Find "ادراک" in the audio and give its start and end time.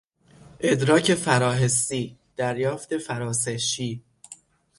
0.59-1.13